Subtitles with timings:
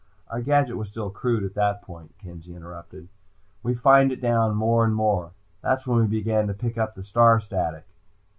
[0.29, 3.07] "Our gadget was still crude at that point," Kenzie interrupted.
[3.61, 5.33] "We fined it down, more and more.
[5.61, 7.85] That's when we began to pick up the star static."